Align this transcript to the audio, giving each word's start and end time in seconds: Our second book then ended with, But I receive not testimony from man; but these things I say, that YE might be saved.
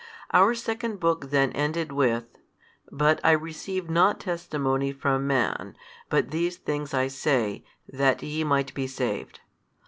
Our 0.33 0.55
second 0.55 0.99
book 0.99 1.29
then 1.29 1.51
ended 1.51 1.91
with, 1.91 2.25
But 2.91 3.21
I 3.23 3.33
receive 3.33 3.87
not 3.87 4.19
testimony 4.19 4.91
from 4.91 5.27
man; 5.27 5.75
but 6.09 6.31
these 6.31 6.57
things 6.57 6.91
I 6.91 7.07
say, 7.07 7.63
that 7.87 8.23
YE 8.23 8.43
might 8.43 8.73
be 8.73 8.87
saved. 8.87 9.41